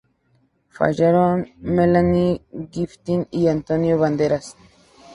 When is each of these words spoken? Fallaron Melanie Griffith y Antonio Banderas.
Fallaron 0.77 1.45
Melanie 1.61 2.41
Griffith 2.51 3.27
y 3.29 3.47
Antonio 3.47 3.99
Banderas. 3.99 4.55